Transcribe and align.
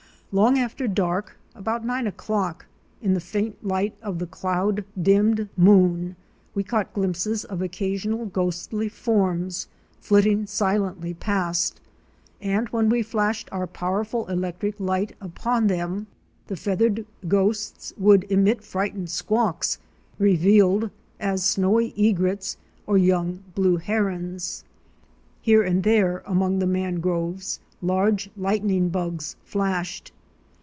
Long 0.33 0.57
after 0.57 0.87
dark, 0.87 1.35
about 1.55 1.83
nine 1.85 2.07
o'clock, 2.07 2.65
in 3.01 3.13
the 3.15 3.19
faint 3.19 3.61
light 3.65 3.93
of 4.01 4.17
the 4.17 4.25
cloud 4.25 4.85
dimmed 4.97 5.49
moon, 5.57 6.15
we 6.55 6.63
caught 6.63 6.93
glimpses 6.93 7.43
of 7.43 7.61
occasional 7.61 8.25
ghostly 8.27 8.87
forms 8.87 9.67
flitting 9.99 10.47
silently 10.47 11.13
past, 11.13 11.81
and 12.39 12.69
when 12.69 12.87
we 12.87 13.03
flashed 13.03 13.49
our 13.51 13.67
powerful 13.67 14.25
electric 14.27 14.79
light 14.79 15.13
upon 15.19 15.67
them, 15.67 16.07
the 16.47 16.55
feathered 16.55 17.05
ghosts 17.27 17.91
would 17.97 18.23
emit 18.31 18.63
frightened 18.63 19.09
squawks; 19.09 19.79
revealed 20.17 20.89
as 21.19 21.43
Snowy 21.43 21.93
Egrets 22.01 22.55
or 22.87 22.97
young 22.97 23.43
Blue 23.53 23.75
Herons. 23.75 24.63
Here 25.41 25.61
and 25.63 25.83
there 25.83 26.23
among 26.25 26.59
the 26.59 26.67
mangroves, 26.67 27.59
large 27.81 28.29
lightning 28.37 28.87
bugs 28.87 29.35
flashed. 29.43 30.13